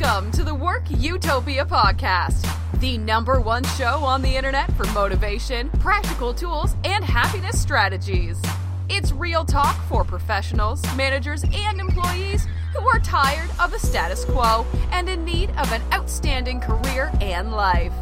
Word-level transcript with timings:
Welcome 0.00 0.30
to 0.32 0.44
the 0.44 0.54
Work 0.54 0.84
Utopia 0.88 1.66
podcast, 1.66 2.48
the 2.80 2.96
number 2.96 3.38
one 3.38 3.64
show 3.76 4.02
on 4.02 4.22
the 4.22 4.34
internet 4.34 4.72
for 4.72 4.86
motivation, 4.92 5.68
practical 5.72 6.32
tools, 6.32 6.74
and 6.84 7.04
happiness 7.04 7.60
strategies. 7.60 8.40
It's 8.88 9.12
real 9.12 9.44
talk 9.44 9.76
for 9.88 10.02
professionals, 10.02 10.82
managers, 10.96 11.44
and 11.44 11.78
employees 11.78 12.46
who 12.74 12.88
are 12.88 12.98
tired 13.00 13.50
of 13.60 13.72
the 13.72 13.78
status 13.78 14.24
quo 14.24 14.66
and 14.90 15.06
in 15.06 15.22
need 15.22 15.50
of 15.50 15.70
an 15.70 15.82
outstanding 15.92 16.60
career 16.60 17.12
and 17.20 17.52
life. 17.52 17.92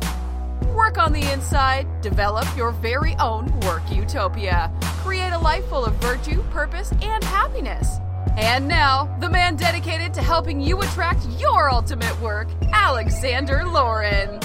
Work 0.77 0.98
on 0.98 1.12
the 1.12 1.33
inside, 1.33 1.88
develop 2.01 2.46
your 2.56 2.70
very 2.70 3.16
own 3.16 3.59
work 3.60 3.83
utopia, 3.91 4.70
create 4.98 5.33
a 5.33 5.38
life 5.38 5.66
full 5.69 5.84
of 5.84 5.95
virtue, 5.95 6.45
purpose, 6.51 6.92
and 7.02 7.24
happiness. 7.24 7.98
And 8.37 8.69
now, 8.69 9.16
the 9.20 9.29
man 9.29 9.56
dedicated 9.56 10.15
to 10.15 10.23
helping 10.23 10.61
you 10.61 10.80
attract 10.83 11.27
your 11.38 11.70
ultimate 11.73 12.19
work, 12.20 12.48
Alexander 12.73 13.65
Lauren. 13.65 14.41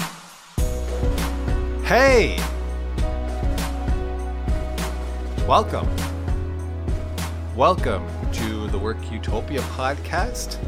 Hey! 1.84 2.38
Welcome. 5.46 5.88
Welcome 7.54 8.06
to 8.32 8.68
the 8.68 8.78
Work 8.78 8.96
Utopia 9.12 9.60
podcast. 9.60 10.58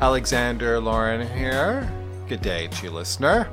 Alexander 0.00 0.80
Lauren 0.80 1.26
here. 1.36 1.90
Good 2.28 2.42
day 2.42 2.68
to 2.68 2.84
you, 2.84 2.90
listener. 2.90 3.48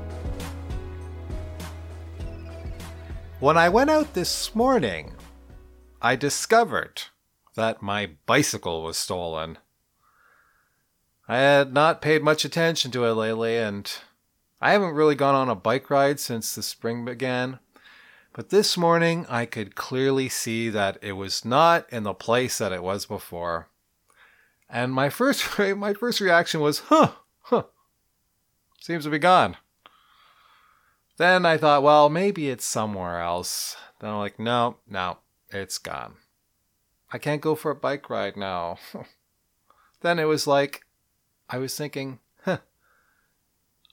When 3.40 3.56
I 3.56 3.68
went 3.68 3.90
out 3.90 4.14
this 4.14 4.54
morning, 4.54 5.12
I 6.02 6.16
discovered 6.16 7.02
that 7.56 7.82
my 7.82 8.10
bicycle 8.26 8.82
was 8.82 8.96
stolen. 8.96 9.58
I 11.28 11.38
had 11.38 11.74
not 11.74 12.00
paid 12.00 12.22
much 12.22 12.44
attention 12.44 12.92
to 12.92 13.04
it 13.04 13.14
lately, 13.14 13.56
and 13.56 13.92
I 14.60 14.72
haven't 14.72 14.94
really 14.94 15.16
gone 15.16 15.34
on 15.34 15.48
a 15.48 15.56
bike 15.56 15.90
ride 15.90 16.20
since 16.20 16.54
the 16.54 16.62
spring 16.62 17.04
began. 17.04 17.58
But 18.32 18.50
this 18.50 18.76
morning 18.76 19.26
I 19.28 19.46
could 19.46 19.74
clearly 19.74 20.28
see 20.28 20.68
that 20.68 20.98
it 21.02 21.12
was 21.12 21.44
not 21.44 21.86
in 21.90 22.04
the 22.04 22.14
place 22.14 22.58
that 22.58 22.72
it 22.72 22.82
was 22.82 23.06
before. 23.06 23.68
And 24.68 24.92
my 24.92 25.08
first 25.08 25.58
my 25.76 25.94
first 25.94 26.20
reaction 26.20 26.60
was, 26.60 26.80
huh, 26.80 27.12
huh. 27.42 27.64
Seems 28.80 29.04
to 29.04 29.10
be 29.10 29.18
gone. 29.18 29.56
Then 31.16 31.46
I 31.46 31.56
thought, 31.56 31.82
well, 31.82 32.10
maybe 32.10 32.50
it's 32.50 32.66
somewhere 32.66 33.20
else. 33.20 33.76
Then 34.00 34.10
I'm 34.10 34.18
like, 34.18 34.38
no, 34.38 34.76
no, 34.88 35.18
it's 35.50 35.78
gone. 35.78 36.16
I 37.12 37.18
can't 37.18 37.40
go 37.40 37.54
for 37.54 37.70
a 37.70 37.76
bike 37.76 38.10
ride 38.10 38.36
now. 38.36 38.78
then 40.00 40.18
it 40.18 40.24
was 40.24 40.46
like, 40.46 40.84
I 41.48 41.58
was 41.58 41.76
thinking, 41.76 42.18
huh, 42.44 42.58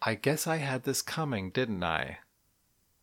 I 0.02 0.16
guess 0.16 0.48
I 0.48 0.58
had 0.58 0.84
this 0.84 1.02
coming, 1.02 1.52
didn't 1.52 1.84
I? 1.84 2.20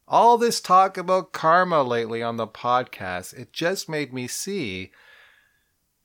All 0.09 0.37
this 0.37 0.61
talk 0.61 0.97
about 0.97 1.33
karma 1.33 1.83
lately 1.83 2.23
on 2.23 2.37
the 2.37 2.49
podcast, 2.49 3.33
it 3.39 3.53
just 3.53 3.89
made 3.89 4.13
me 4.13 4.27
see 4.27 4.91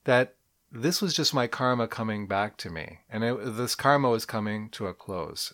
that 0.04 0.34
this 0.70 1.02
was 1.02 1.14
just 1.14 1.34
my 1.34 1.46
karma 1.46 1.88
coming 1.88 2.26
back 2.26 2.56
to 2.58 2.70
me. 2.70 3.00
And 3.10 3.24
it, 3.24 3.56
this 3.56 3.74
karma 3.74 4.08
was 4.08 4.24
coming 4.24 4.68
to 4.70 4.86
a 4.86 4.94
close. 4.94 5.52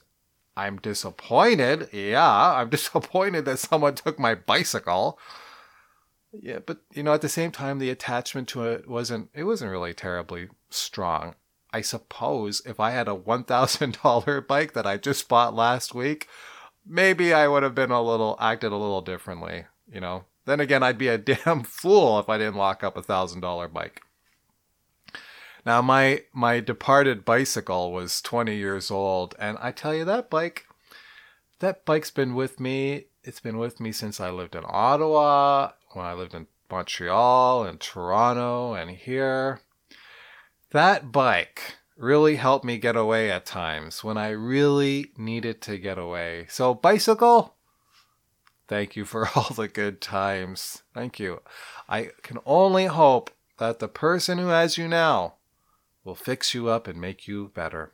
I'm 0.56 0.78
disappointed. 0.78 1.88
Yeah, 1.92 2.54
I'm 2.54 2.68
disappointed 2.70 3.44
that 3.46 3.58
someone 3.58 3.94
took 3.94 4.18
my 4.18 4.34
bicycle. 4.34 5.18
Yeah, 6.32 6.60
but 6.64 6.78
you 6.92 7.02
know, 7.02 7.12
at 7.12 7.20
the 7.20 7.28
same 7.28 7.50
time, 7.50 7.78
the 7.78 7.90
attachment 7.90 8.48
to 8.48 8.64
it 8.64 8.88
wasn't 8.88 9.30
it 9.34 9.44
wasn't 9.44 9.70
really 9.70 9.94
terribly 9.94 10.48
strong. 10.70 11.34
I 11.72 11.80
suppose 11.80 12.62
if 12.66 12.80
I 12.80 12.90
had 12.90 13.08
a 13.08 13.14
one 13.14 13.44
thousand 13.44 13.98
dollar 14.02 14.40
bike 14.48 14.72
that 14.72 14.86
I 14.86 14.96
just 14.96 15.28
bought 15.28 15.54
last 15.54 15.94
week, 15.94 16.28
maybe 16.86 17.34
I 17.34 17.48
would 17.48 17.62
have 17.62 17.74
been 17.74 17.90
a 17.90 18.02
little 18.02 18.36
acted 18.40 18.72
a 18.72 18.76
little 18.76 19.02
differently. 19.02 19.66
You 19.92 20.00
know. 20.00 20.24
Then 20.44 20.58
again, 20.58 20.82
I'd 20.82 20.98
be 20.98 21.08
a 21.08 21.18
damn 21.18 21.62
fool 21.62 22.18
if 22.18 22.28
I 22.28 22.38
didn't 22.38 22.56
lock 22.56 22.82
up 22.82 22.96
a 22.96 23.02
thousand 23.02 23.40
dollar 23.40 23.68
bike. 23.68 24.02
Now 25.64 25.80
my 25.80 26.22
my 26.32 26.60
departed 26.60 27.24
bicycle 27.24 27.92
was 27.92 28.20
20 28.20 28.56
years 28.56 28.90
old 28.90 29.34
and 29.38 29.56
I 29.60 29.70
tell 29.70 29.94
you 29.94 30.04
that 30.04 30.28
bike 30.28 30.66
that 31.60 31.84
bike's 31.84 32.10
been 32.10 32.34
with 32.34 32.58
me 32.58 33.04
it's 33.22 33.38
been 33.38 33.58
with 33.58 33.78
me 33.78 33.92
since 33.92 34.20
I 34.20 34.30
lived 34.30 34.56
in 34.56 34.64
Ottawa 34.66 35.70
when 35.94 36.06
I 36.06 36.14
lived 36.14 36.34
in 36.34 36.46
Montreal 36.70 37.64
and 37.64 37.78
Toronto 37.78 38.74
and 38.74 38.90
here. 38.90 39.60
That 40.70 41.12
bike 41.12 41.76
really 41.96 42.36
helped 42.36 42.64
me 42.64 42.78
get 42.78 42.96
away 42.96 43.30
at 43.30 43.44
times 43.44 44.02
when 44.02 44.16
I 44.16 44.30
really 44.30 45.12
needed 45.16 45.60
to 45.62 45.78
get 45.78 45.98
away. 45.98 46.46
So, 46.48 46.74
bicycle, 46.74 47.54
thank 48.68 48.96
you 48.96 49.04
for 49.04 49.28
all 49.36 49.50
the 49.54 49.68
good 49.68 50.00
times. 50.00 50.82
Thank 50.94 51.20
you. 51.20 51.42
I 51.88 52.10
can 52.22 52.38
only 52.46 52.86
hope 52.86 53.30
that 53.58 53.78
the 53.78 53.88
person 53.88 54.38
who 54.38 54.48
has 54.48 54.78
you 54.78 54.88
now 54.88 55.34
will 56.04 56.14
fix 56.14 56.54
you 56.54 56.68
up 56.68 56.88
and 56.88 57.00
make 57.00 57.28
you 57.28 57.52
better. 57.54 57.92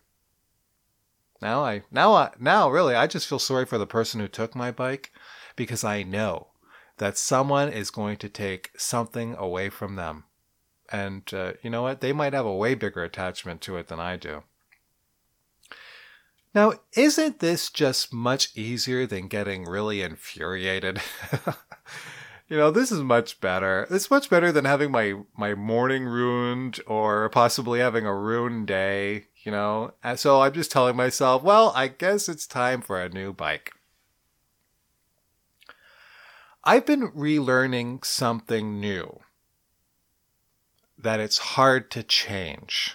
Now 1.40 1.64
I 1.64 1.82
now 1.90 2.14
I 2.14 2.30
now 2.40 2.68
really 2.68 2.94
I 2.94 3.06
just 3.06 3.28
feel 3.28 3.38
sorry 3.38 3.64
for 3.64 3.78
the 3.78 3.86
person 3.86 4.20
who 4.20 4.28
took 4.28 4.56
my 4.56 4.72
bike 4.72 5.12
because 5.54 5.84
I 5.84 6.02
know 6.02 6.48
that 6.98 7.18
someone 7.18 7.68
is 7.68 7.90
going 7.90 8.16
to 8.18 8.28
take 8.28 8.70
something 8.76 9.34
away 9.36 9.68
from 9.68 9.96
them. 9.96 10.24
And 10.90 11.22
uh, 11.32 11.54
you 11.62 11.70
know 11.70 11.82
what? 11.82 12.00
They 12.00 12.12
might 12.12 12.32
have 12.32 12.46
a 12.46 12.54
way 12.54 12.74
bigger 12.74 13.04
attachment 13.04 13.60
to 13.62 13.76
it 13.76 13.88
than 13.88 14.00
I 14.00 14.16
do. 14.16 14.42
Now, 16.54 16.72
isn't 16.94 17.40
this 17.40 17.70
just 17.70 18.12
much 18.12 18.56
easier 18.56 19.06
than 19.06 19.28
getting 19.28 19.64
really 19.64 20.00
infuriated? 20.00 21.00
you 22.48 22.56
know, 22.56 22.70
this 22.70 22.90
is 22.90 23.00
much 23.00 23.40
better. 23.40 23.86
It's 23.90 24.10
much 24.10 24.30
better 24.30 24.50
than 24.50 24.64
having 24.64 24.90
my, 24.90 25.14
my 25.36 25.54
morning 25.54 26.04
ruined 26.04 26.80
or 26.86 27.28
possibly 27.28 27.80
having 27.80 28.06
a 28.06 28.14
ruined 28.14 28.66
day, 28.66 29.26
you 29.44 29.52
know? 29.52 29.92
And 30.02 30.18
so 30.18 30.40
I'm 30.40 30.54
just 30.54 30.72
telling 30.72 30.96
myself, 30.96 31.42
well, 31.42 31.72
I 31.76 31.88
guess 31.88 32.28
it's 32.28 32.46
time 32.46 32.80
for 32.80 33.00
a 33.00 33.10
new 33.10 33.34
bike. 33.34 33.72
I've 36.68 36.84
been 36.84 37.12
relearning 37.12 38.04
something 38.04 38.78
new 38.78 39.20
that 40.98 41.18
it's 41.18 41.38
hard 41.38 41.90
to 41.92 42.02
change. 42.02 42.94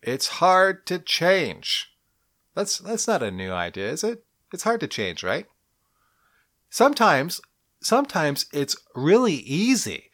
It's 0.00 0.28
hard 0.40 0.86
to 0.86 0.98
change. 0.98 1.92
That's 2.54 2.78
that's 2.78 3.06
not 3.06 3.22
a 3.22 3.30
new 3.30 3.52
idea, 3.52 3.90
is 3.90 4.02
it? 4.02 4.24
It's 4.50 4.62
hard 4.62 4.80
to 4.80 4.88
change, 4.88 5.22
right? 5.22 5.46
Sometimes 6.70 7.42
sometimes 7.82 8.46
it's 8.50 8.76
really 8.94 9.34
easy, 9.34 10.10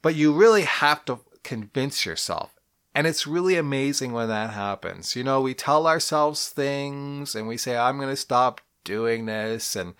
but 0.00 0.14
you 0.14 0.32
really 0.32 0.62
have 0.62 1.04
to 1.04 1.20
convince 1.42 2.06
yourself. 2.06 2.54
And 2.94 3.06
it's 3.06 3.26
really 3.26 3.56
amazing 3.56 4.12
when 4.12 4.28
that 4.28 4.54
happens. 4.54 5.14
You 5.14 5.24
know, 5.24 5.42
we 5.42 5.52
tell 5.52 5.86
ourselves 5.86 6.48
things 6.48 7.34
and 7.34 7.46
we 7.46 7.58
say, 7.58 7.76
I'm 7.76 7.98
going 7.98 8.08
to 8.08 8.16
stop 8.16 8.62
doing 8.82 9.26
this 9.26 9.76
and 9.76 9.92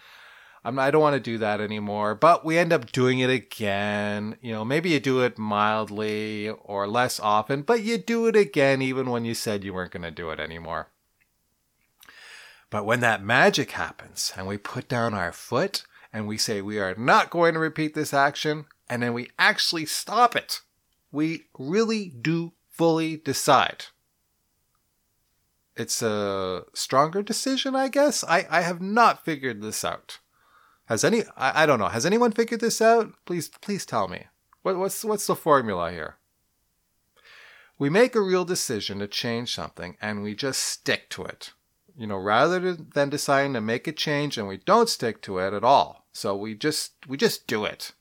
I'm, 0.64 0.78
I 0.78 0.90
don't 0.90 1.02
want 1.02 1.14
to 1.14 1.20
do 1.20 1.38
that 1.38 1.60
anymore. 1.60 2.14
But 2.14 2.44
we 2.44 2.58
end 2.58 2.72
up 2.72 2.92
doing 2.92 3.20
it 3.20 3.30
again. 3.30 4.36
You 4.40 4.52
know, 4.52 4.64
maybe 4.64 4.90
you 4.90 5.00
do 5.00 5.20
it 5.20 5.38
mildly 5.38 6.48
or 6.48 6.86
less 6.86 7.20
often, 7.20 7.62
but 7.62 7.82
you 7.82 7.98
do 7.98 8.26
it 8.26 8.36
again 8.36 8.82
even 8.82 9.10
when 9.10 9.24
you 9.24 9.34
said 9.34 9.64
you 9.64 9.72
weren't 9.72 9.92
going 9.92 10.02
to 10.02 10.10
do 10.10 10.30
it 10.30 10.40
anymore. 10.40 10.88
But 12.70 12.84
when 12.84 13.00
that 13.00 13.22
magic 13.22 13.72
happens 13.72 14.32
and 14.36 14.46
we 14.46 14.58
put 14.58 14.88
down 14.88 15.14
our 15.14 15.32
foot 15.32 15.84
and 16.12 16.26
we 16.26 16.36
say 16.36 16.60
we 16.60 16.78
are 16.78 16.94
not 16.96 17.30
going 17.30 17.54
to 17.54 17.60
repeat 17.60 17.94
this 17.94 18.12
action, 18.12 18.66
and 18.88 19.02
then 19.02 19.12
we 19.12 19.30
actually 19.38 19.86
stop 19.86 20.34
it, 20.34 20.62
we 21.12 21.44
really 21.58 22.08
do 22.08 22.52
fully 22.70 23.16
decide. 23.16 23.86
It's 25.76 26.02
a 26.02 26.64
stronger 26.74 27.22
decision, 27.22 27.76
I 27.76 27.88
guess. 27.88 28.24
I, 28.24 28.46
I 28.50 28.62
have 28.62 28.80
not 28.80 29.24
figured 29.24 29.62
this 29.62 29.84
out. 29.84 30.18
Has 30.88 31.04
any 31.04 31.22
I, 31.36 31.62
I 31.62 31.66
don't 31.66 31.78
know. 31.78 31.88
Has 31.88 32.06
anyone 32.06 32.32
figured 32.32 32.60
this 32.60 32.80
out? 32.80 33.12
Please 33.26 33.48
please 33.48 33.84
tell 33.84 34.08
me. 34.08 34.24
What, 34.62 34.78
what's 34.78 35.04
what's 35.04 35.26
the 35.26 35.36
formula 35.36 35.90
here? 35.92 36.16
We 37.78 37.90
make 37.90 38.16
a 38.16 38.20
real 38.20 38.44
decision 38.44 38.98
to 38.98 39.06
change 39.06 39.54
something 39.54 39.96
and 40.00 40.22
we 40.22 40.34
just 40.34 40.62
stick 40.62 41.10
to 41.10 41.24
it. 41.24 41.52
You 41.96 42.06
know, 42.06 42.16
rather 42.16 42.74
than 42.74 43.10
deciding 43.10 43.52
to 43.52 43.60
make 43.60 43.86
a 43.86 43.92
change 43.92 44.38
and 44.38 44.48
we 44.48 44.56
don't 44.56 44.88
stick 44.88 45.20
to 45.22 45.38
it 45.38 45.52
at 45.52 45.62
all. 45.62 46.06
So 46.12 46.34
we 46.34 46.54
just 46.54 46.92
we 47.06 47.18
just 47.18 47.46
do 47.46 47.66
it. 47.66 47.92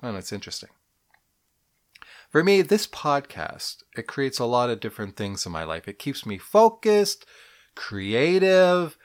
And 0.00 0.16
it's 0.16 0.32
interesting. 0.32 0.70
For 2.30 2.44
me, 2.44 2.62
this 2.62 2.86
podcast, 2.86 3.82
it 3.96 4.06
creates 4.06 4.38
a 4.38 4.44
lot 4.44 4.70
of 4.70 4.80
different 4.80 5.16
things 5.16 5.44
in 5.44 5.50
my 5.50 5.64
life. 5.64 5.88
It 5.88 5.98
keeps 5.98 6.24
me 6.24 6.38
focused, 6.38 7.26
creative, 7.74 8.96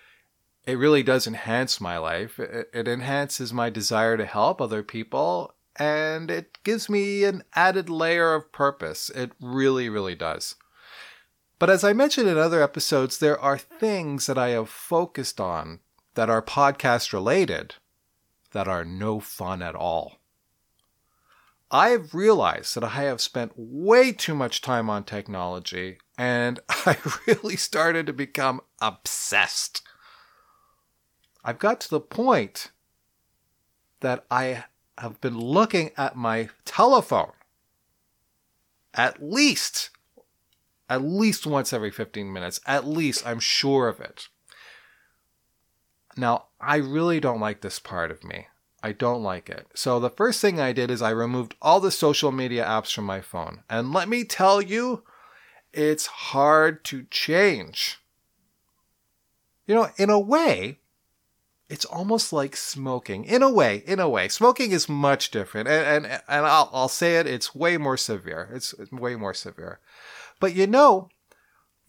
it 0.65 0.77
really 0.77 1.03
does 1.03 1.27
enhance 1.27 1.81
my 1.81 1.97
life. 1.97 2.39
It, 2.39 2.69
it 2.73 2.87
enhances 2.87 3.53
my 3.53 3.69
desire 3.69 4.17
to 4.17 4.25
help 4.25 4.61
other 4.61 4.83
people, 4.83 5.53
and 5.75 6.31
it 6.31 6.59
gives 6.63 6.89
me 6.89 7.23
an 7.23 7.43
added 7.55 7.89
layer 7.89 8.33
of 8.33 8.51
purpose. 8.51 9.09
It 9.09 9.31
really, 9.41 9.89
really 9.89 10.15
does. 10.15 10.55
But 11.59 11.69
as 11.69 11.83
I 11.83 11.93
mentioned 11.93 12.27
in 12.27 12.37
other 12.37 12.61
episodes, 12.61 13.17
there 13.17 13.39
are 13.39 13.57
things 13.57 14.25
that 14.27 14.37
I 14.37 14.49
have 14.49 14.69
focused 14.69 15.39
on 15.39 15.79
that 16.15 16.29
are 16.29 16.41
podcast 16.41 17.13
related 17.13 17.75
that 18.51 18.67
are 18.67 18.85
no 18.85 19.19
fun 19.19 19.61
at 19.61 19.75
all. 19.75 20.17
I've 21.71 22.13
realized 22.13 22.75
that 22.75 22.83
I 22.83 23.03
have 23.03 23.19
spent 23.19 23.53
way 23.55 24.11
too 24.11 24.35
much 24.35 24.61
time 24.61 24.89
on 24.89 25.03
technology 25.03 25.97
and 26.17 26.59
I 26.69 26.97
really 27.27 27.55
started 27.55 28.05
to 28.05 28.13
become 28.13 28.61
obsessed. 28.79 29.81
I've 31.43 31.59
got 31.59 31.81
to 31.81 31.89
the 31.89 31.99
point 31.99 32.71
that 33.99 34.25
I 34.31 34.65
have 34.97 35.19
been 35.21 35.37
looking 35.37 35.91
at 35.97 36.15
my 36.15 36.49
telephone 36.65 37.33
at 38.93 39.23
least 39.23 39.89
at 40.89 41.01
least 41.01 41.47
once 41.47 41.73
every 41.73 41.89
15 41.89 42.31
minutes. 42.31 42.59
At 42.67 42.85
least 42.85 43.25
i'm 43.25 43.39
sure 43.39 43.87
of 43.87 43.99
it. 43.99 44.27
Now 46.15 46.45
i 46.59 46.77
really 46.77 47.19
don't 47.19 47.39
like 47.39 47.61
this 47.61 47.79
part 47.79 48.11
of 48.11 48.23
me. 48.23 48.47
I 48.85 48.91
don't 48.91 49.23
like 49.23 49.49
it. 49.49 49.65
So 49.73 49.99
the 49.99 50.09
first 50.09 50.41
thing 50.41 50.59
i 50.59 50.73
did 50.73 50.91
is 50.91 51.01
i 51.01 51.09
removed 51.09 51.55
all 51.61 51.79
the 51.79 51.91
social 51.91 52.31
media 52.31 52.63
apps 52.63 52.93
from 52.93 53.05
my 53.05 53.21
phone. 53.21 53.63
And 53.69 53.93
let 53.93 54.07
me 54.07 54.23
tell 54.23 54.61
you 54.61 55.03
it's 55.71 56.05
hard 56.05 56.83
to 56.85 57.05
change. 57.09 57.99
You 59.65 59.75
know 59.75 59.89
in 59.97 60.09
a 60.09 60.19
way 60.19 60.79
it's 61.73 61.85
almost 61.85 62.31
like 62.31 62.55
smoking. 62.55 63.25
In 63.25 63.41
a 63.41 63.49
way 63.49 63.83
in 63.87 63.99
a 63.99 64.07
way 64.07 64.27
smoking 64.27 64.71
is 64.71 64.87
much 64.87 65.31
different. 65.31 65.67
And 65.67 66.05
and, 66.05 66.21
and 66.27 66.45
I'll, 66.45 66.69
I'll 66.71 66.87
say 66.87 67.17
it 67.17 67.25
it's 67.25 67.55
way 67.55 67.77
more 67.77 67.97
severe. 67.97 68.47
It's 68.53 68.75
way 68.91 69.15
more 69.15 69.33
severe. 69.33 69.79
But 70.39 70.53
you 70.53 70.67
know 70.67 71.09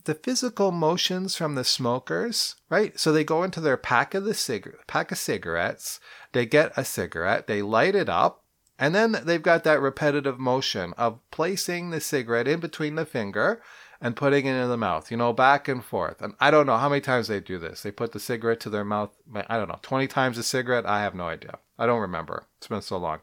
the 0.05 0.15
physical 0.15 0.71
motions 0.71 1.37
from 1.37 1.55
the 1.55 1.65
smokers 1.65 2.57
right? 2.71 2.99
So 2.99 3.13
they 3.13 3.25
go 3.25 3.43
into 3.43 3.61
their 3.61 3.77
pack 3.77 4.15
of 4.15 4.25
the 4.25 4.33
cig- 4.33 4.75
pack 4.87 5.13
of 5.13 5.19
cigarettes. 5.19 6.01
They 6.33 6.47
get 6.47 6.73
a 6.79 6.85
cigarette. 6.85 7.47
They 7.47 7.61
light 7.61 7.95
it 7.95 8.09
up. 8.09 8.43
And 8.79 8.95
then 8.95 9.21
they've 9.25 9.43
got 9.43 9.65
that 9.65 9.81
repetitive 9.81 10.41
motion 10.41 10.95
of 10.97 11.21
placing 11.31 11.91
the 11.91 12.01
cigarette 12.01 12.49
in 12.49 12.59
between 12.59 12.95
the 12.95 13.07
finger 13.07 13.63
and 14.05 14.15
putting 14.15 14.45
it 14.45 14.53
in 14.55 14.69
the 14.69 14.77
mouth, 14.77 15.11
you 15.11 15.17
know, 15.17 15.33
back 15.33 15.67
and 15.67 15.83
forth. 15.83 16.21
And 16.21 16.35
I 16.39 16.51
don't 16.51 16.67
know 16.67 16.77
how 16.77 16.91
many 16.91 17.01
times 17.01 17.29
they 17.29 17.41
do 17.41 17.59
this. 17.59 17.81
They 17.81 17.91
put 17.91 18.13
the 18.13 18.21
cigarette 18.21 18.61
to 18.61 18.71
their 18.71 18.85
mouth, 18.85 19.17
I 19.35 19.57
don't 19.57 19.67
know, 19.67 19.79
20 19.81 20.07
times 20.09 20.37
a 20.37 20.43
cigarette. 20.43 20.85
I 20.85 21.01
have 21.01 21.15
no 21.15 21.27
idea. 21.27 21.59
I 21.79 21.87
don't 21.87 22.03
remember. 22.03 22.45
It's 22.59 22.67
been 22.67 22.83
so 22.83 22.99
long. 22.99 23.21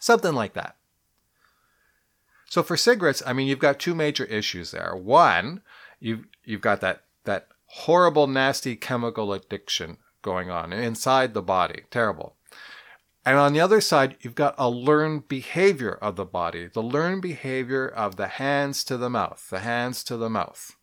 Something 0.00 0.32
like 0.32 0.54
that. 0.54 0.76
So 2.46 2.62
for 2.62 2.78
cigarettes, 2.78 3.22
I 3.26 3.34
mean, 3.34 3.46
you've 3.46 3.58
got 3.58 3.78
two 3.78 3.94
major 3.94 4.24
issues 4.24 4.70
there. 4.70 4.96
One, 4.96 5.60
you've 6.00 6.24
you've 6.44 6.62
got 6.62 6.80
that 6.80 7.04
that 7.24 7.48
horrible, 7.66 8.26
nasty 8.26 8.76
chemical 8.76 9.34
addiction 9.34 9.98
going 10.22 10.50
on 10.50 10.72
inside 10.72 11.34
the 11.34 11.42
body. 11.42 11.82
Terrible. 11.90 12.36
And 13.24 13.36
on 13.36 13.52
the 13.52 13.60
other 13.60 13.80
side, 13.80 14.16
you've 14.20 14.34
got 14.34 14.54
a 14.56 14.70
learned 14.70 15.28
behavior 15.28 15.92
of 15.92 16.16
the 16.16 16.24
body, 16.24 16.66
the 16.66 16.82
learned 16.82 17.20
behavior 17.20 17.86
of 17.86 18.16
the 18.16 18.28
hands 18.28 18.82
to 18.84 18.96
the 18.96 19.10
mouth, 19.10 19.46
the 19.50 19.60
hands 19.60 20.02
to 20.04 20.16
the 20.16 20.30
mouth. 20.30 20.76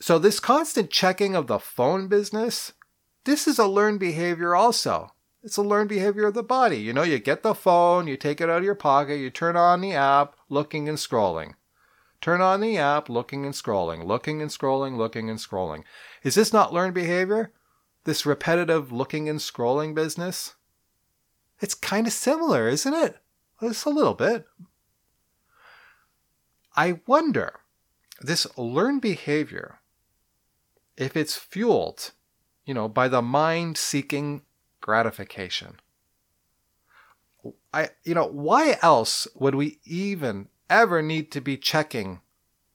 So, 0.00 0.18
this 0.18 0.40
constant 0.40 0.90
checking 0.90 1.34
of 1.34 1.46
the 1.46 1.58
phone 1.58 2.08
business, 2.08 2.72
this 3.24 3.46
is 3.46 3.58
a 3.58 3.66
learned 3.66 4.00
behavior 4.00 4.54
also. 4.54 5.12
It's 5.42 5.56
a 5.56 5.62
learned 5.62 5.88
behavior 5.88 6.26
of 6.26 6.34
the 6.34 6.42
body. 6.42 6.76
You 6.76 6.92
know, 6.92 7.02
you 7.02 7.18
get 7.18 7.42
the 7.42 7.54
phone, 7.54 8.06
you 8.06 8.16
take 8.16 8.40
it 8.40 8.50
out 8.50 8.58
of 8.58 8.64
your 8.64 8.74
pocket, 8.74 9.16
you 9.16 9.30
turn 9.30 9.56
on 9.56 9.80
the 9.80 9.92
app, 9.92 10.36
looking 10.48 10.88
and 10.88 10.98
scrolling. 10.98 11.54
Turn 12.20 12.40
on 12.40 12.60
the 12.60 12.78
app, 12.78 13.10
looking 13.10 13.44
and 13.44 13.54
scrolling, 13.54 14.06
looking 14.06 14.40
and 14.40 14.50
scrolling, 14.50 14.96
looking 14.96 15.28
and 15.28 15.38
scrolling. 15.38 15.84
Is 16.22 16.34
this 16.34 16.52
not 16.52 16.72
learned 16.72 16.94
behavior? 16.94 17.52
This 18.04 18.26
repetitive 18.26 18.92
looking 18.92 19.28
and 19.28 19.40
scrolling 19.40 19.94
business, 19.94 20.54
it's 21.60 21.74
kind 21.74 22.06
of 22.06 22.12
similar, 22.12 22.68
isn't 22.68 22.94
it? 22.94 23.18
Just 23.60 23.86
a 23.86 23.90
little 23.90 24.14
bit. 24.14 24.46
I 26.76 27.00
wonder, 27.06 27.60
this 28.20 28.46
learned 28.58 29.00
behavior, 29.00 29.80
if 30.96 31.16
it's 31.16 31.36
fueled, 31.36 32.12
you 32.64 32.74
know, 32.74 32.88
by 32.88 33.08
the 33.08 33.22
mind 33.22 33.78
seeking 33.78 34.42
gratification. 34.80 35.80
I, 37.72 37.90
you 38.04 38.14
know, 38.14 38.26
why 38.26 38.78
else 38.82 39.28
would 39.34 39.54
we 39.54 39.78
even 39.84 40.48
ever 40.70 41.02
need 41.02 41.30
to 41.32 41.40
be 41.40 41.56
checking 41.56 42.20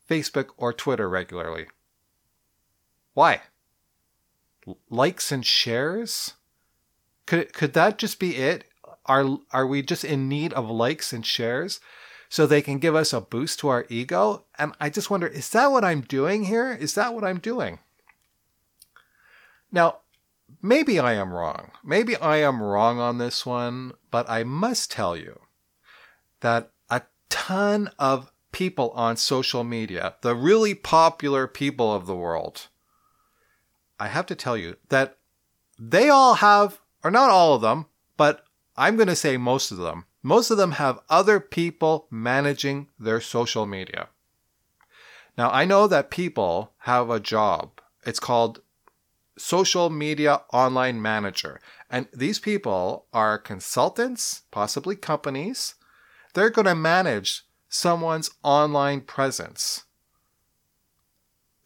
Facebook 0.09 0.49
or 0.57 0.73
Twitter 0.73 1.09
regularly? 1.09 1.67
Why? 3.13 3.41
Likes 4.89 5.31
and 5.31 5.45
shares? 5.45 6.33
Could 7.25 7.53
could 7.53 7.73
that 7.73 7.97
just 7.97 8.19
be 8.19 8.35
it? 8.35 8.65
Are 9.05 9.39
are 9.51 9.67
we 9.67 9.81
just 9.81 10.03
in 10.03 10.27
need 10.27 10.53
of 10.53 10.69
likes 10.69 11.13
and 11.13 11.25
shares 11.25 11.79
so 12.29 12.45
they 12.45 12.61
can 12.61 12.79
give 12.79 12.95
us 12.95 13.13
a 13.13 13.21
boost 13.21 13.59
to 13.59 13.69
our 13.69 13.85
ego? 13.89 14.45
And 14.57 14.73
I 14.79 14.89
just 14.89 15.09
wonder, 15.09 15.27
is 15.27 15.49
that 15.51 15.71
what 15.71 15.83
I'm 15.83 16.01
doing 16.01 16.45
here? 16.45 16.71
Is 16.73 16.95
that 16.95 17.13
what 17.13 17.23
I'm 17.23 17.39
doing? 17.39 17.79
Now, 19.71 19.99
maybe 20.61 20.99
I 20.99 21.13
am 21.13 21.33
wrong. 21.33 21.71
Maybe 21.83 22.15
I 22.15 22.37
am 22.37 22.61
wrong 22.61 22.99
on 22.99 23.17
this 23.17 23.45
one, 23.45 23.93
but 24.11 24.29
I 24.29 24.43
must 24.43 24.91
tell 24.91 25.15
you 25.15 25.39
that 26.41 26.71
a 26.89 27.03
ton 27.29 27.91
of 27.99 28.31
people 28.51 28.89
on 28.91 29.15
social 29.15 29.63
media, 29.63 30.15
the 30.21 30.35
really 30.35 30.73
popular 30.73 31.47
people 31.47 31.93
of 31.93 32.07
the 32.07 32.15
world, 32.15 32.67
I 33.99 34.07
have 34.07 34.25
to 34.27 34.35
tell 34.35 34.57
you 34.57 34.77
that 34.89 35.17
they 35.77 36.09
all 36.09 36.35
have, 36.35 36.79
or 37.03 37.11
not 37.11 37.29
all 37.29 37.55
of 37.55 37.61
them, 37.61 37.85
but 38.17 38.45
I'm 38.77 38.95
going 38.95 39.07
to 39.07 39.15
say 39.15 39.37
most 39.37 39.71
of 39.71 39.77
them, 39.77 40.05
most 40.23 40.51
of 40.51 40.57
them 40.57 40.73
have 40.73 40.99
other 41.09 41.39
people 41.39 42.07
managing 42.09 42.87
their 42.99 43.21
social 43.21 43.65
media. 43.65 44.09
Now, 45.37 45.49
I 45.51 45.65
know 45.65 45.87
that 45.87 46.11
people 46.11 46.73
have 46.79 47.09
a 47.09 47.19
job. 47.19 47.81
It's 48.05 48.19
called 48.19 48.61
social 49.37 49.89
media 49.89 50.41
online 50.51 51.01
manager. 51.01 51.61
And 51.89 52.07
these 52.13 52.39
people 52.39 53.05
are 53.13 53.37
consultants, 53.37 54.43
possibly 54.51 54.95
companies. 54.95 55.75
They're 56.33 56.49
going 56.49 56.65
to 56.65 56.75
manage 56.75 57.43
someone's 57.69 58.31
online 58.43 59.01
presence. 59.01 59.85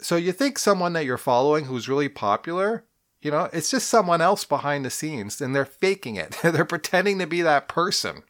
So 0.04 0.18
you 0.18 0.34
think 0.34 0.60
someone 0.60 0.92
that 0.94 1.06
you're 1.06 1.18
following 1.18 1.66
who's 1.66 1.88
really 1.88 2.10
popular, 2.10 2.84
you 3.22 3.32
know, 3.32 3.50
it's 3.54 3.72
just 3.72 3.88
someone 3.88 4.20
else 4.20 4.44
behind 4.44 4.84
the 4.84 4.90
scenes 4.90 5.40
and 5.40 5.56
they're 5.56 5.64
faking 5.64 6.18
it. 6.18 6.38
they're 6.44 6.66
pretending 6.66 7.20
to 7.20 7.26
be 7.26 7.42
that 7.42 7.70
person. 7.70 8.24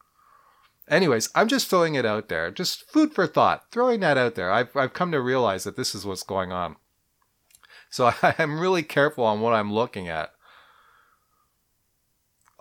Anyways, 0.87 1.29
I'm 1.33 1.47
just 1.47 1.69
throwing 1.69 1.95
it 1.95 2.05
out 2.05 2.29
there. 2.29 2.51
Just 2.51 2.87
food 2.91 3.13
for 3.13 3.25
thought. 3.25 3.71
Throwing 3.71 4.01
that 4.01 4.19
out 4.19 4.35
there. 4.35 4.51
I've, 4.51 4.75
I've 4.75 4.93
come 4.93 5.11
to 5.13 5.19
realize 5.19 5.63
that 5.63 5.75
this 5.75 5.95
is 5.95 6.05
what's 6.05 6.21
going 6.21 6.51
on. 6.51 6.75
So 7.89 8.13
I, 8.21 8.35
I'm 8.37 8.59
really 8.59 8.83
careful 8.83 9.23
on 9.23 9.41
what 9.41 9.53
I'm 9.53 9.73
looking 9.73 10.07
at. 10.07 10.31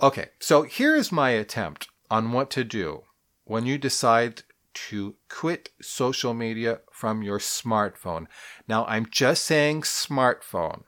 Okay, 0.00 0.30
so 0.40 0.62
here's 0.62 1.12
my 1.12 1.30
attempt 1.30 1.88
on 2.10 2.32
what 2.32 2.50
to 2.52 2.64
do 2.64 3.02
when 3.44 3.66
you 3.66 3.76
decide 3.76 4.42
to 4.74 5.14
quit 5.28 5.70
social 5.80 6.34
media 6.34 6.80
from 6.90 7.22
your 7.22 7.38
smartphone. 7.38 8.26
Now, 8.68 8.84
I'm 8.86 9.06
just 9.10 9.44
saying 9.44 9.82
smartphone 9.82 10.82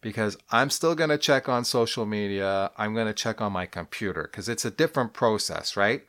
because 0.00 0.36
I'm 0.50 0.70
still 0.70 0.94
going 0.94 1.10
to 1.10 1.18
check 1.18 1.48
on 1.48 1.64
social 1.64 2.06
media. 2.06 2.70
I'm 2.76 2.94
going 2.94 3.06
to 3.06 3.12
check 3.12 3.40
on 3.40 3.52
my 3.52 3.66
computer 3.66 4.22
because 4.22 4.48
it's 4.48 4.64
a 4.64 4.70
different 4.70 5.12
process, 5.12 5.76
right? 5.76 6.02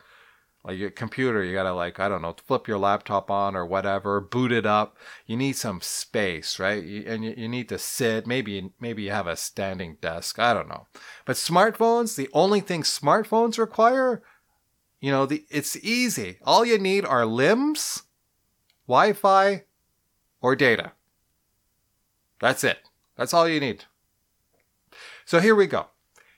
Like 0.64 0.78
your 0.78 0.92
computer, 0.92 1.44
you 1.44 1.54
got 1.54 1.64
to 1.64 1.74
like, 1.74 2.00
I 2.00 2.08
don't 2.08 2.22
know, 2.22 2.36
flip 2.46 2.68
your 2.68 2.78
laptop 2.78 3.32
on 3.32 3.56
or 3.56 3.66
whatever, 3.66 4.22
boot 4.22 4.52
it 4.52 4.66
up. 4.66 4.96
You 5.26 5.36
need 5.36 5.54
some 5.54 5.82
space, 5.82 6.60
right? 6.60 6.84
And 6.84 7.26
you, 7.26 7.34
you 7.36 7.50
need 7.50 7.68
to 7.70 7.80
sit. 7.80 8.28
Maybe, 8.28 8.72
maybe 8.80 9.04
you 9.04 9.12
have 9.12 9.26
a 9.26 9.36
standing 9.36 9.98
desk. 10.02 10.38
I 10.38 10.54
don't 10.54 10.70
know. 10.70 10.86
But 11.26 11.38
smartphones, 11.38 12.16
the 12.16 12.30
only 12.32 12.62
thing 12.62 12.84
smartphones 12.84 13.58
require 13.58 14.22
you 15.02 15.12
know, 15.12 15.26
the 15.26 15.46
it's 15.50 15.76
easy. 15.78 16.38
All 16.46 16.64
you 16.64 16.78
need 16.78 17.04
are 17.04 17.26
limbs, 17.26 18.04
Wi-Fi, 18.88 19.64
or 20.42 20.56
data. 20.56 20.94
That's 22.40 22.64
it. 22.64 22.80
That's 23.18 23.34
all 23.34 23.48
you 23.48 23.60
need. 23.60 23.86
So 25.26 25.40
here 25.40 25.56
we 25.56 25.68
go. 25.68 25.88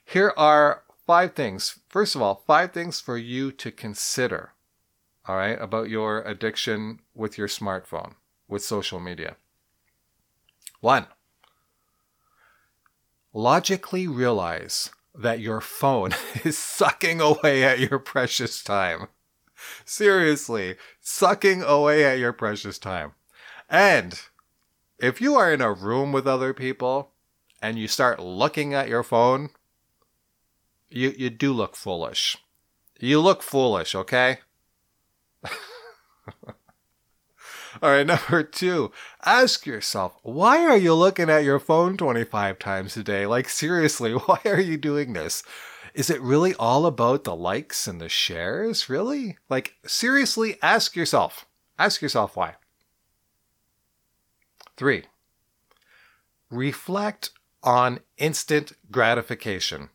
Here 0.04 0.32
are 0.36 0.82
five 1.06 1.34
things. 1.34 1.78
First 1.88 2.14
of 2.14 2.22
all, 2.22 2.42
five 2.46 2.72
things 2.72 3.00
for 3.00 3.18
you 3.18 3.52
to 3.52 3.70
consider. 3.70 4.52
All 5.26 5.36
right, 5.36 5.60
about 5.60 5.88
your 5.88 6.22
addiction 6.22 7.00
with 7.14 7.38
your 7.38 7.48
smartphone, 7.48 8.14
with 8.48 8.62
social 8.62 9.00
media. 9.00 9.36
One, 10.80 11.06
logically 13.32 14.06
realize 14.06 14.90
that 15.14 15.40
your 15.40 15.60
phone 15.60 16.12
is 16.44 16.58
sucking 16.58 17.20
away 17.20 17.64
at 17.64 17.78
your 17.78 17.98
precious 17.98 18.62
time. 18.62 19.08
Seriously, 19.84 20.76
sucking 21.00 21.62
away 21.62 22.04
at 22.04 22.18
your 22.18 22.32
precious 22.32 22.78
time. 22.78 23.12
And 23.70 24.20
if 24.98 25.20
you 25.20 25.36
are 25.36 25.52
in 25.52 25.60
a 25.60 25.72
room 25.72 26.12
with 26.12 26.26
other 26.26 26.52
people 26.52 27.12
and 27.62 27.78
you 27.78 27.88
start 27.88 28.20
looking 28.20 28.74
at 28.74 28.88
your 28.88 29.02
phone, 29.02 29.50
you, 30.88 31.14
you 31.16 31.30
do 31.30 31.52
look 31.52 31.76
foolish. 31.76 32.36
You 33.00 33.20
look 33.20 33.42
foolish, 33.42 33.94
okay? 33.94 34.38
All 37.82 37.90
right, 37.90 38.06
number 38.06 38.42
two, 38.42 38.92
ask 39.24 39.66
yourself, 39.66 40.16
why 40.22 40.64
are 40.64 40.76
you 40.76 40.94
looking 40.94 41.30
at 41.30 41.44
your 41.44 41.58
phone 41.58 41.96
25 41.96 42.58
times 42.58 42.96
a 42.96 43.02
day? 43.02 43.26
Like, 43.26 43.48
seriously, 43.48 44.12
why 44.26 44.40
are 44.44 44.60
you 44.60 44.76
doing 44.76 45.12
this? 45.12 45.42
Is 45.94 46.10
it 46.10 46.20
really 46.20 46.54
all 46.54 46.86
about 46.86 47.24
the 47.24 47.36
likes 47.36 47.86
and 47.86 48.00
the 48.00 48.08
shares? 48.08 48.88
Really? 48.88 49.38
Like, 49.48 49.76
seriously, 49.86 50.58
ask 50.60 50.96
yourself. 50.96 51.46
Ask 51.78 52.02
yourself 52.02 52.36
why. 52.36 52.54
Three, 54.76 55.04
reflect 56.50 57.30
on 57.62 58.00
instant 58.18 58.72
gratification. 58.90 59.90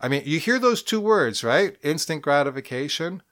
I 0.00 0.08
mean, 0.08 0.22
you 0.26 0.38
hear 0.38 0.58
those 0.58 0.82
two 0.82 1.00
words, 1.00 1.42
right? 1.42 1.76
Instant 1.82 2.22
gratification. 2.22 3.22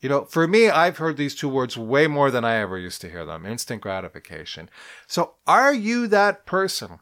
You 0.00 0.08
know, 0.08 0.24
for 0.24 0.46
me, 0.46 0.68
I've 0.68 0.98
heard 0.98 1.16
these 1.16 1.34
two 1.34 1.48
words 1.48 1.76
way 1.76 2.06
more 2.06 2.30
than 2.30 2.44
I 2.44 2.56
ever 2.56 2.78
used 2.78 3.00
to 3.00 3.10
hear 3.10 3.24
them 3.24 3.46
instant 3.46 3.80
gratification. 3.80 4.68
So, 5.06 5.34
are 5.46 5.72
you 5.72 6.06
that 6.08 6.44
person? 6.44 7.00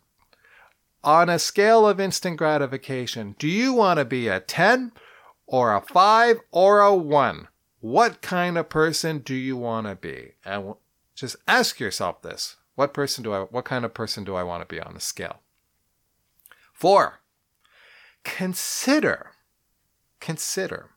On 1.02 1.28
a 1.28 1.38
scale 1.38 1.86
of 1.86 2.00
instant 2.00 2.38
gratification, 2.38 3.34
do 3.38 3.48
you 3.48 3.72
want 3.72 3.98
to 3.98 4.04
be 4.04 4.28
a 4.28 4.40
10 4.40 4.92
or 5.46 5.74
a 5.74 5.80
5 5.80 6.40
or 6.50 6.80
a 6.80 6.94
1? 6.94 7.48
What 7.80 8.22
kind 8.22 8.56
of 8.56 8.70
person 8.70 9.18
do 9.18 9.34
you 9.34 9.56
want 9.56 9.86
to 9.86 9.96
be? 9.96 10.32
And 10.44 10.74
just 11.14 11.36
ask 11.46 11.78
yourself 11.78 12.22
this. 12.22 12.56
What 12.74 12.94
person 12.94 13.22
do 13.22 13.32
I 13.32 13.40
what 13.40 13.66
kind 13.66 13.84
of 13.84 13.94
person 13.94 14.24
do 14.24 14.34
I 14.34 14.42
want 14.42 14.66
to 14.66 14.74
be 14.74 14.80
on 14.80 14.94
the 14.94 15.00
scale? 15.00 15.40
4. 16.72 17.20
Consider 18.24 19.32
consider 20.20 20.93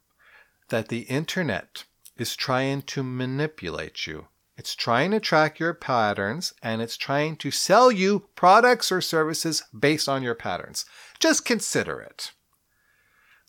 that 0.70 0.90
the 0.90 1.02
internet 1.02 1.86
is 2.18 2.36
trying 2.36 2.82
to 2.82 3.04
manipulate 3.04 4.08
you. 4.08 4.28
It's 4.58 4.76
trying 4.76 5.12
to 5.12 5.20
track 5.20 5.60
your 5.60 5.74
patterns 5.74 6.54
and 6.64 6.82
it's 6.82 6.98
trying 6.98 7.38
to 7.38 7.52
sell 7.52 7.92
you 7.92 8.28
products 8.36 8.92
or 8.92 9.02
services 9.02 9.64
based 9.78 10.10
on 10.10 10.24
your 10.24 10.34
patterns. 10.34 10.86
Just 11.20 11.46
consider 11.46 12.02
it. 12.02 12.32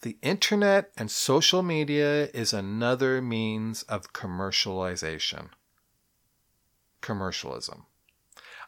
The 0.02 0.18
internet 0.22 0.92
and 0.96 1.10
social 1.10 1.62
media 1.62 2.26
is 2.34 2.52
another 2.52 3.22
means 3.22 3.82
of 3.84 4.12
commercialization. 4.12 5.48
Commercialism. 7.00 7.86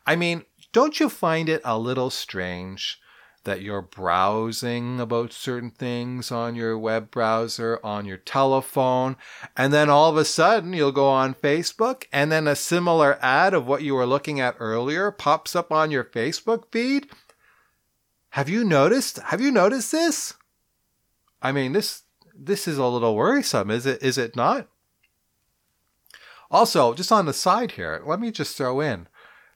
I 0.07 0.17
mean, 0.17 0.45
don't 0.73 0.99
you 0.99 1.09
find 1.09 1.49
it 1.49 1.61
a 1.65 1.79
little 1.79 2.11
strange 2.11 2.99
that 3.45 3.63
you're 3.63 3.83
browsing 3.83 5.01
about 5.01 5.33
certain 5.33 5.71
things 5.71 6.31
on 6.31 6.55
your 6.55 6.79
web 6.79 7.11
browser, 7.11 7.81
on 7.83 8.05
your 8.05 8.19
telephone, 8.19 9.17
and 9.57 9.73
then 9.73 9.89
all 9.89 10.11
of 10.11 10.17
a 10.17 10.25
sudden 10.25 10.73
you'll 10.73 10.93
go 10.93 11.09
on 11.09 11.35
Facebook 11.35 12.05
and 12.13 12.31
then 12.31 12.47
a 12.47 12.55
similar 12.55 13.19
ad 13.23 13.55
of 13.55 13.67
what 13.67 13.83
you 13.83 13.95
were 13.95 14.07
looking 14.07 14.41
at 14.41 14.57
earlier 14.59 15.11
pops 15.11 15.57
up 15.57 15.73
on 15.73 15.91
your 15.91 16.05
Facebook 16.05 16.65
feed? 16.71 17.09
Have 18.31 18.49
you 18.49 18.63
noticed? 18.65 19.19
Have 19.19 19.41
you 19.41 19.51
noticed 19.51 19.91
this? 19.91 20.35
I 21.43 21.53
mean, 21.53 21.73
this 21.73 22.03
this 22.35 22.69
is 22.69 22.79
a 22.79 22.87
little 22.87 23.17
worrisome, 23.17 23.71
is 23.71 23.87
it 23.87 24.03
is 24.03 24.19
it 24.19 24.37
not? 24.37 24.69
Also, 26.51 26.95
just 26.95 27.13
on 27.13 27.27
the 27.27 27.33
side 27.33 27.73
here, 27.73 28.03
let 28.05 28.21
me 28.21 28.31
just 28.31 28.57
throw 28.57 28.81
in 28.81 29.07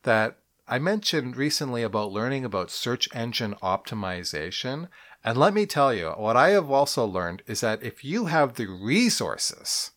that 0.05 0.39
I 0.67 0.79
mentioned 0.79 1.37
recently 1.37 1.83
about 1.83 2.13
learning 2.13 2.45
about 2.45 2.71
search 2.71 3.09
engine 3.15 3.55
optimization. 3.63 4.89
And 5.23 5.37
let 5.37 5.53
me 5.53 5.67
tell 5.67 5.93
you, 5.93 6.11
what 6.11 6.37
I 6.37 6.51
have 6.51 6.71
also 6.71 7.05
learned 7.05 7.43
is 7.47 7.61
that 7.61 7.83
if 7.83 8.05
you 8.05 8.27
have 8.27 8.55
the 8.55 8.67
resources, 8.67 9.91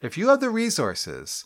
if 0.00 0.16
you 0.16 0.28
have 0.28 0.40
the 0.40 0.50
resources, 0.50 1.44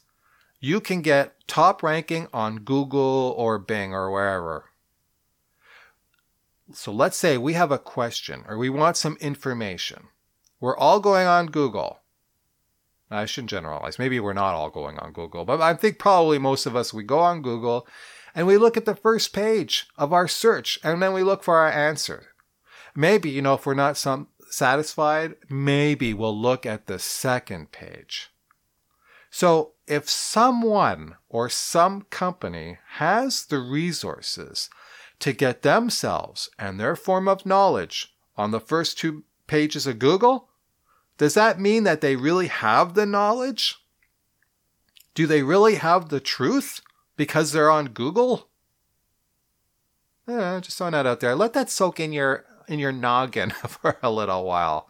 you 0.61 0.81
can 0.81 1.03
get 1.03 1.35
top 1.49 1.83
ranking 1.83 2.29
on 2.33 2.61
Google 2.61 3.35
or 3.37 3.59
Bing 3.59 3.93
or 3.93 4.11
wherever. 4.11 4.71
So 6.73 6.93
let's 6.93 7.17
say 7.17 7.37
we 7.37 7.55
have 7.55 7.73
a 7.73 7.79
question 7.79 8.45
or 8.49 8.57
we 8.57 8.71
want 8.71 8.97
some 8.97 9.17
information. 9.21 10.09
We're 10.61 10.77
all 10.77 11.01
going 11.01 11.27
on 11.27 11.47
Google. 11.47 12.01
I 13.11 13.27
shouldn't 13.27 13.51
generalize. 13.51 13.99
Maybe 13.99 14.19
we're 14.19 14.33
not 14.33 14.55
all 14.55 14.71
going 14.71 14.99
on 14.99 15.13
Google, 15.13 15.45
but 15.45 15.61
I 15.61 15.75
think 15.75 15.99
probably 15.99 16.39
most 16.39 16.67
of 16.67 16.75
us, 16.75 16.95
we 16.95 17.03
go 17.03 17.19
on 17.19 17.43
Google 17.43 17.87
and 18.35 18.47
we 18.47 18.57
look 18.57 18.77
at 18.77 18.85
the 18.85 18.97
first 18.97 19.33
page 19.33 19.87
of 19.97 20.13
our 20.13 20.27
search 20.27 20.79
and 20.83 21.03
then 21.03 21.13
we 21.13 21.23
look 21.23 21.43
for 21.43 21.59
our 21.59 21.71
answer. 21.71 22.29
Maybe, 22.95 23.31
you 23.31 23.43
know, 23.43 23.55
if 23.55 23.67
we're 23.67 23.75
not 23.75 23.97
some 23.97 24.29
satisfied, 24.51 25.35
maybe 25.49 26.15
we'll 26.15 26.39
look 26.39 26.65
at 26.67 26.87
the 26.87 26.99
second 26.99 27.73
page. 27.73 28.31
So 29.31 29.73
if 29.87 30.09
someone 30.09 31.17
or 31.29 31.49
some 31.49 32.03
company 32.03 32.79
has 32.93 33.47
the 33.47 33.59
resources 33.59 34.71
to 35.19 35.33
get 35.33 35.63
themselves 35.63 36.51
and 36.59 36.79
their 36.79 36.97
form 36.97 37.29
of 37.29 37.45
knowledge 37.45 38.15
on 38.37 38.51
the 38.51 38.61
first 38.61 38.99
two 38.99 39.25
pages 39.47 39.87
of 39.87 39.99
Google, 39.99 40.49
does 41.19 41.35
that 41.35 41.61
mean 41.61 41.85
that 41.85 42.01
they 42.01 42.17
really 42.17 42.49
have 42.49 42.95
the 42.95 43.07
knowledge? 43.07 43.77
Do 45.15 45.27
they 45.27 45.43
really 45.43 45.77
have 45.77 46.09
the 46.09 46.21
truth? 46.21 46.81
Because 47.17 47.53
they're 47.53 47.71
on 47.71 47.89
Google? 47.89 48.49
Yeah, 50.27 50.61
just 50.61 50.79
throwing 50.79 50.93
that 50.93 51.07
out 51.07 51.21
there. 51.21 51.35
Let 51.35 51.53
that 51.53 51.71
soak 51.71 52.01
in 52.01 52.13
your 52.13 52.45
in 52.67 52.79
your 52.79 52.93
noggin 52.93 53.51
for 53.69 53.99
a 54.03 54.11
little 54.11 54.45
while. 54.45 54.89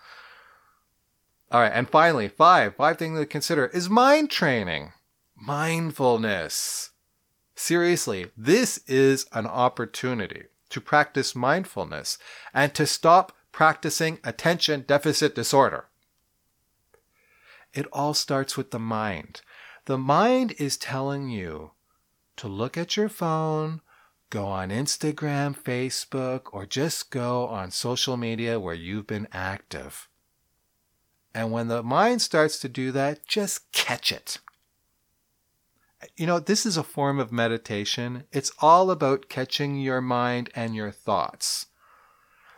All 1.50 1.60
right, 1.60 1.72
and 1.72 1.88
finally, 1.88 2.28
five 2.28 2.76
five 2.76 2.98
things 2.98 3.18
to 3.18 3.26
consider 3.26 3.66
is 3.66 3.90
mind 3.90 4.30
training, 4.30 4.92
mindfulness. 5.36 6.90
Seriously, 7.56 8.26
this 8.36 8.78
is 8.86 9.26
an 9.32 9.46
opportunity 9.46 10.44
to 10.70 10.80
practice 10.80 11.36
mindfulness 11.36 12.18
and 12.52 12.74
to 12.74 12.86
stop 12.86 13.32
practicing 13.52 14.18
attention 14.24 14.84
deficit 14.88 15.34
disorder. 15.34 15.86
It 17.72 17.86
all 17.92 18.14
starts 18.14 18.56
with 18.56 18.72
the 18.72 18.80
mind. 18.80 19.42
The 19.84 19.98
mind 19.98 20.54
is 20.58 20.76
telling 20.76 21.28
you 21.28 21.72
to 22.36 22.48
look 22.48 22.76
at 22.76 22.96
your 22.96 23.08
phone, 23.08 23.80
go 24.30 24.46
on 24.46 24.70
Instagram, 24.70 25.56
Facebook, 25.56 26.42
or 26.52 26.66
just 26.66 27.10
go 27.10 27.46
on 27.46 27.70
social 27.70 28.16
media 28.16 28.58
where 28.58 28.74
you've 28.74 29.06
been 29.06 29.28
active. 29.32 30.08
And 31.34 31.50
when 31.50 31.68
the 31.68 31.82
mind 31.82 32.22
starts 32.22 32.58
to 32.60 32.68
do 32.68 32.92
that, 32.92 33.26
just 33.26 33.70
catch 33.72 34.12
it. 34.12 34.38
You 36.16 36.26
know, 36.26 36.38
this 36.38 36.64
is 36.64 36.76
a 36.76 36.82
form 36.82 37.18
of 37.18 37.32
meditation. 37.32 38.24
It's 38.30 38.52
all 38.60 38.90
about 38.90 39.28
catching 39.28 39.80
your 39.80 40.00
mind 40.00 40.50
and 40.54 40.74
your 40.76 40.90
thoughts. 40.90 41.66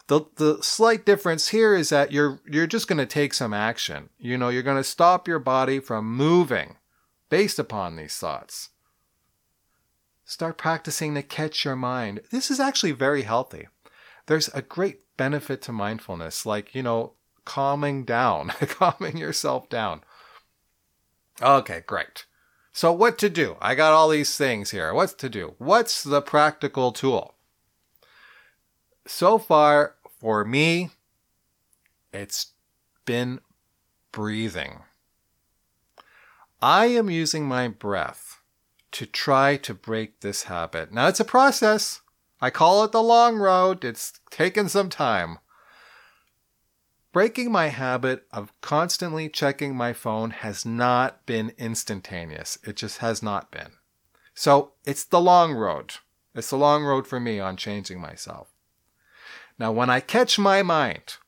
The, 0.09 0.23
the 0.37 0.63
slight 0.63 1.05
difference 1.05 1.49
here 1.49 1.75
is 1.75 1.89
that 1.89 2.13
you're 2.13 2.41
you're 2.49 2.67
just 2.67 2.87
going 2.87 2.99
to 2.99 3.07
take 3.07 3.35
some 3.35 3.53
action. 3.53 4.11
You 4.19 4.39
know, 4.39 4.51
you're 4.51 4.63
going 4.63 4.77
to 4.77 4.85
stop 4.85 5.27
your 5.27 5.41
body 5.41 5.81
from 5.81 6.17
moving 6.17 6.77
based 7.29 7.59
upon 7.59 7.97
these 7.97 8.17
thoughts. 8.17 8.71
Start 10.29 10.59
practicing 10.59 11.15
to 11.15 11.23
catch 11.23 11.65
your 11.65 11.77
mind. 11.77 12.21
This 12.33 12.51
is 12.51 12.59
actually 12.59 12.91
very 12.91 13.23
healthy. 13.23 13.69
There's 14.27 14.49
a 14.49 14.61
great 14.61 15.03
benefit 15.17 15.63
to 15.63 15.73
mindfulness, 15.73 16.45
like, 16.45 16.75
you 16.75 16.83
know, 16.83 17.13
calming 17.45 18.05
down, 18.05 18.49
calming 18.61 19.17
yourself 19.17 19.69
down. 19.69 20.01
Okay, 21.41 21.85
great. 21.87 22.27
So, 22.73 22.91
what 22.91 23.19
to 23.19 23.31
do? 23.31 23.57
I 23.61 23.77
got 23.77 23.93
all 23.93 24.09
these 24.09 24.37
things 24.37 24.73
here. 24.73 24.93
What's 24.93 25.15
to 25.15 25.29
do? 25.29 25.55
What's 25.59 26.03
the 26.03 26.21
practical 26.21 26.91
tool? 26.91 27.37
So 29.07 29.39
far, 29.39 29.95
for 30.19 30.45
me, 30.45 30.91
it's 32.13 32.49
been 33.05 33.39
breathing. 34.11 34.81
I 36.61 36.87
am 36.87 37.11
using 37.11 37.47
my 37.47 37.69
breath 37.69 38.41
to 38.97 39.05
try 39.05 39.59
to 39.59 39.75
break 39.75 40.21
this 40.21 40.45
habit. 40.45 40.91
Now, 40.91 41.09
it's 41.09 41.21
a 41.21 41.25
process. 41.25 42.01
I 42.41 42.49
call 42.49 42.83
it 42.83 42.93
the 42.93 43.03
long 43.03 43.37
road. 43.37 43.85
It's 43.85 44.19
taken 44.31 44.71
some 44.71 44.89
time. 44.89 45.37
Breaking 47.13 47.53
my 47.53 47.67
habit 47.67 48.25
of 48.33 48.59
constantly 48.63 49.29
checking 49.29 49.77
my 49.77 49.93
phone 49.93 50.31
has 50.31 50.65
not 50.65 51.27
been 51.27 51.53
instantaneous. 51.59 52.57
It 52.65 52.77
just 52.77 52.99
has 52.99 53.23
not 53.23 53.51
been. 53.51 53.73
So 54.33 54.73
it's 54.87 55.05
the 55.05 55.21
long 55.21 55.53
road. 55.53 55.97
It's 56.35 56.49
the 56.49 56.57
long 56.57 56.83
road 56.83 57.07
for 57.07 57.21
me 57.21 57.39
on 57.39 57.59
changing 57.59 58.01
myself. 58.01 58.49
Now, 59.59 59.73
when 59.73 59.91
I 59.91 60.01
catch 60.01 60.39
my 60.39 60.63
mind, 60.63 61.19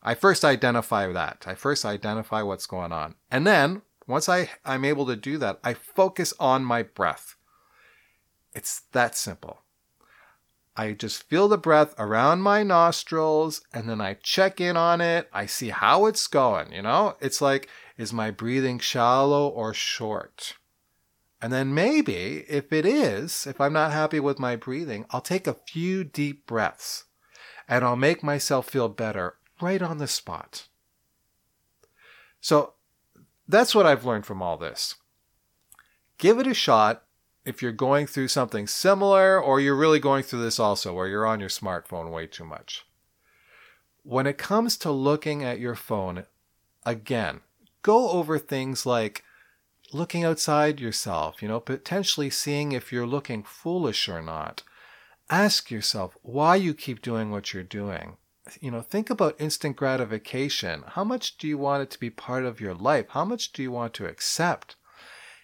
I 0.00 0.14
first 0.14 0.44
identify 0.44 1.08
that. 1.08 1.42
I 1.44 1.56
first 1.56 1.84
identify 1.84 2.42
what's 2.42 2.66
going 2.66 2.92
on. 2.92 3.16
And 3.32 3.44
then 3.44 3.82
once 4.06 4.28
I, 4.28 4.50
I'm 4.64 4.84
able 4.84 5.06
to 5.06 5.16
do 5.16 5.38
that, 5.38 5.58
I 5.64 5.74
focus 5.74 6.32
on 6.38 6.64
my 6.64 6.82
breath. 6.82 7.36
It's 8.54 8.82
that 8.92 9.16
simple. 9.16 9.62
I 10.76 10.92
just 10.92 11.22
feel 11.22 11.48
the 11.48 11.56
breath 11.56 11.94
around 11.98 12.42
my 12.42 12.62
nostrils 12.62 13.62
and 13.72 13.88
then 13.88 14.00
I 14.00 14.14
check 14.14 14.60
in 14.60 14.76
on 14.76 15.00
it. 15.00 15.28
I 15.32 15.46
see 15.46 15.70
how 15.70 16.06
it's 16.06 16.26
going, 16.26 16.72
you 16.72 16.82
know? 16.82 17.16
It's 17.20 17.40
like, 17.40 17.68
is 17.96 18.12
my 18.12 18.30
breathing 18.30 18.78
shallow 18.78 19.48
or 19.48 19.72
short? 19.72 20.54
And 21.40 21.52
then 21.52 21.74
maybe, 21.74 22.44
if 22.48 22.72
it 22.72 22.84
is, 22.84 23.46
if 23.46 23.60
I'm 23.60 23.72
not 23.72 23.92
happy 23.92 24.20
with 24.20 24.38
my 24.38 24.56
breathing, 24.56 25.06
I'll 25.10 25.20
take 25.20 25.46
a 25.46 25.54
few 25.54 26.04
deep 26.04 26.46
breaths 26.46 27.04
and 27.68 27.84
I'll 27.84 27.96
make 27.96 28.22
myself 28.22 28.68
feel 28.68 28.88
better 28.88 29.36
right 29.60 29.80
on 29.82 29.98
the 29.98 30.06
spot. 30.06 30.68
So 32.40 32.74
that's 33.48 33.74
what 33.74 33.86
I've 33.86 34.04
learned 34.04 34.26
from 34.26 34.42
all 34.42 34.56
this. 34.56 34.96
Give 36.18 36.38
it 36.38 36.46
a 36.46 36.54
shot 36.54 37.04
if 37.44 37.62
you're 37.62 37.72
going 37.72 38.06
through 38.06 38.28
something 38.28 38.66
similar 38.66 39.40
or 39.40 39.60
you're 39.60 39.76
really 39.76 40.00
going 40.00 40.24
through 40.24 40.42
this 40.42 40.58
also 40.58 40.92
where 40.92 41.06
you're 41.06 41.26
on 41.26 41.40
your 41.40 41.48
smartphone 41.48 42.10
way 42.10 42.26
too 42.26 42.44
much. 42.44 42.84
When 44.02 44.26
it 44.26 44.38
comes 44.38 44.76
to 44.78 44.90
looking 44.90 45.44
at 45.44 45.60
your 45.60 45.74
phone, 45.74 46.24
again, 46.84 47.40
go 47.82 48.10
over 48.10 48.38
things 48.38 48.86
like 48.86 49.24
looking 49.92 50.24
outside 50.24 50.80
yourself, 50.80 51.40
you 51.42 51.48
know, 51.48 51.60
potentially 51.60 52.30
seeing 52.30 52.72
if 52.72 52.92
you're 52.92 53.06
looking 53.06 53.42
foolish 53.42 54.08
or 54.08 54.22
not. 54.22 54.62
Ask 55.30 55.70
yourself 55.70 56.16
why 56.22 56.56
you 56.56 56.74
keep 56.74 57.02
doing 57.02 57.30
what 57.30 57.52
you're 57.52 57.62
doing. 57.62 58.16
You 58.60 58.70
know, 58.70 58.80
think 58.80 59.10
about 59.10 59.40
instant 59.40 59.76
gratification. 59.76 60.84
How 60.86 61.04
much 61.04 61.36
do 61.36 61.48
you 61.48 61.58
want 61.58 61.82
it 61.82 61.90
to 61.90 62.00
be 62.00 62.10
part 62.10 62.44
of 62.44 62.60
your 62.60 62.74
life? 62.74 63.06
How 63.10 63.24
much 63.24 63.52
do 63.52 63.62
you 63.62 63.72
want 63.72 63.92
to 63.94 64.06
accept? 64.06 64.76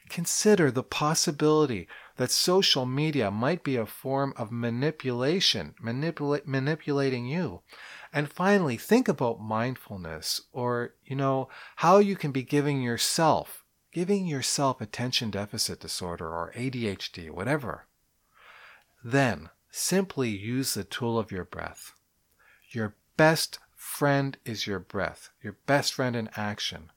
Consider 0.08 0.70
the 0.70 0.82
possibility 0.82 1.88
that 2.16 2.30
social 2.30 2.86
media 2.86 3.30
might 3.30 3.64
be 3.64 3.76
a 3.76 3.86
form 3.86 4.34
of 4.36 4.52
manipulation, 4.52 5.74
manipula- 5.82 6.46
manipulating 6.46 7.26
you. 7.26 7.62
And 8.12 8.30
finally, 8.30 8.76
think 8.76 9.08
about 9.08 9.40
mindfulness 9.40 10.42
or, 10.52 10.94
you 11.04 11.16
know, 11.16 11.48
how 11.76 11.98
you 11.98 12.14
can 12.14 12.30
be 12.30 12.42
giving 12.42 12.82
yourself, 12.82 13.64
giving 13.90 14.26
yourself 14.26 14.80
attention 14.80 15.30
deficit 15.30 15.80
disorder 15.80 16.28
or 16.28 16.52
ADHD, 16.54 17.30
whatever. 17.30 17.86
Then 19.02 19.48
simply 19.70 20.28
use 20.28 20.74
the 20.74 20.84
tool 20.84 21.18
of 21.18 21.32
your 21.32 21.44
breath. 21.44 21.92
Your 22.72 22.94
best 23.18 23.58
friend 23.76 24.38
is 24.46 24.66
your 24.66 24.78
breath, 24.78 25.28
your 25.42 25.58
best 25.66 25.92
friend 25.92 26.16
in 26.16 26.30
action. 26.36 26.90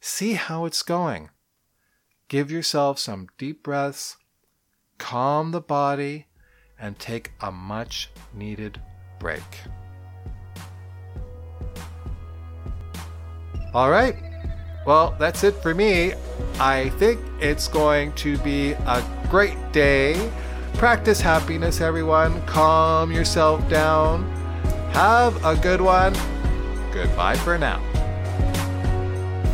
See 0.00 0.32
how 0.32 0.64
it's 0.64 0.82
going. 0.82 1.28
Give 2.28 2.50
yourself 2.50 2.98
some 2.98 3.28
deep 3.36 3.62
breaths, 3.62 4.16
calm 4.96 5.50
the 5.50 5.60
body, 5.60 6.28
and 6.78 6.98
take 6.98 7.32
a 7.42 7.52
much 7.52 8.08
needed 8.32 8.80
break. 9.18 9.42
All 13.74 13.90
right. 13.90 14.16
Well, 14.86 15.14
that's 15.18 15.44
it 15.44 15.54
for 15.56 15.74
me. 15.74 16.14
I 16.58 16.88
think 16.96 17.20
it's 17.40 17.68
going 17.68 18.14
to 18.14 18.38
be 18.38 18.72
a 18.72 19.04
great 19.28 19.58
day. 19.70 20.30
Practice 20.74 21.20
happiness, 21.20 21.82
everyone. 21.82 22.40
Calm 22.46 23.12
yourself 23.12 23.68
down. 23.68 24.39
Have 24.92 25.44
a 25.44 25.56
good 25.56 25.80
one. 25.80 26.14
Goodbye 26.92 27.36
for 27.36 27.56
now. 27.58 27.80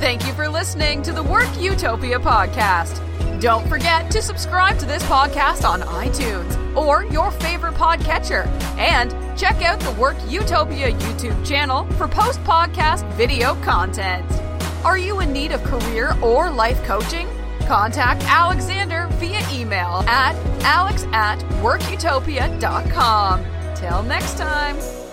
Thank 0.00 0.26
you 0.26 0.33
for 0.35 0.49
listening 0.49 1.02
to 1.02 1.12
the 1.12 1.23
Work 1.23 1.49
Utopia 1.59 2.19
podcast. 2.19 3.02
Don't 3.40 3.66
forget 3.69 4.11
to 4.11 4.23
subscribe 4.23 4.78
to 4.78 4.87
this 4.87 5.02
podcast 5.04 5.69
on 5.69 5.80
iTunes 5.82 6.56
or 6.76 7.04
your 7.04 7.30
favorite 7.30 7.75
podcatcher. 7.75 8.47
And 8.78 9.15
check 9.39 9.63
out 9.63 9.80
the 9.80 9.93
Work 9.93 10.17
Utopia 10.28 10.93
YouTube 10.93 11.47
channel 11.47 11.84
for 11.93 12.08
post 12.08 12.41
podcast 12.45 13.11
video 13.13 13.54
content. 13.63 14.30
Are 14.84 14.99
you 14.99 15.21
in 15.21 15.32
need 15.32 15.52
of 15.52 15.63
career 15.65 16.17
or 16.23 16.50
life 16.50 16.82
coaching? 16.84 17.28
Contact 17.67 18.23
Alexander 18.25 19.08
via 19.13 19.41
email 19.52 20.04
at 20.06 20.37
alex 20.63 21.04
at 21.13 21.39
workutopia.com. 21.61 23.45
Till 23.75 24.02
next 24.04 24.39
time. 24.39 25.05